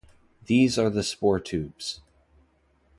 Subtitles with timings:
[0.47, 2.01] These are the spore tubes.